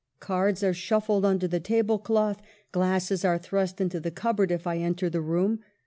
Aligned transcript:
Cards 0.19 0.63
are 0.63 0.73
shuffled 0.73 1.23
under 1.23 1.47
the 1.47 1.59
table 1.59 1.99
cloth, 1.99 2.41
glasses 2.71 3.23
are 3.23 3.37
thrust 3.37 3.79
into 3.79 3.99
the 3.99 4.09
cupboard, 4.09 4.49
if 4.49 4.65
I 4.65 4.77
enter 4.79 5.11
the 5.11 5.21
room. 5.21 5.59